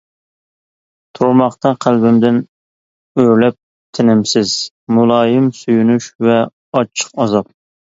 [1.19, 2.41] تۇرماقتا قەلبىمدىن
[3.25, 3.61] ئۆرلەپ
[4.01, 4.59] تىنىمسىز
[4.99, 7.59] مۇلايىم سۆيۈنۈش ۋە ئاچچىق ئازاب.